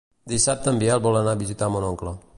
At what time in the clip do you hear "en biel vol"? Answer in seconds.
0.71-1.19